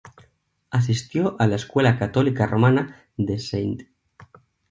Asistió 0.71 1.35
a 1.37 1.45
la 1.45 1.57
Escuela 1.57 1.99
Católica 1.99 2.47
Romana 2.47 3.05
de 3.17 3.35
St. 3.35 3.87